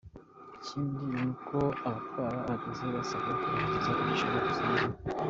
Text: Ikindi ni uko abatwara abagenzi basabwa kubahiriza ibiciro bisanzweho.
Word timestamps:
Ikindi 0.57 1.01
ni 1.11 1.21
uko 1.29 1.57
abatwara 1.87 2.35
abagenzi 2.43 2.85
basabwa 2.95 3.31
kubahiriza 3.41 3.89
ibiciro 4.01 4.35
bisanzweho. 4.45 4.87